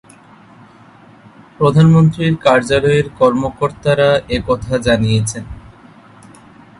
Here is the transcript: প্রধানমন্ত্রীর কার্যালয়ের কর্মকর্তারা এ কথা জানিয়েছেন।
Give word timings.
প্রধানমন্ত্রীর 1.57 2.33
কার্যালয়ের 2.37 3.07
কর্মকর্তারা 3.19 4.09
এ 4.29 4.37
কথা 4.47 4.73
জানিয়েছেন। 4.77 5.45